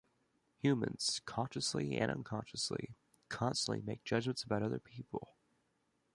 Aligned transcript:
Humans- 0.61 1.21
consciously 1.27 1.95
and 1.95 2.09
unconsciously- 2.09 2.95
constantly 3.29 3.83
make 3.83 4.03
judgments 4.03 4.41
about 4.41 4.63
other 4.63 4.79
people. 4.79 5.35